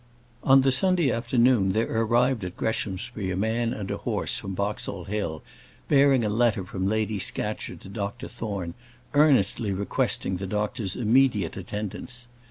[0.43, 5.03] On the Sunday afternoon there arrived at Greshamsbury a man and a horse from Boxall
[5.03, 5.43] Hill,
[5.89, 8.73] bearing a letter from Lady Scatcherd to Dr Thorne,
[9.13, 12.25] earnestly requesting the doctor's immediate attendance.